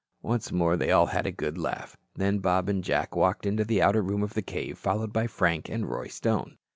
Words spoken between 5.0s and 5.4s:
by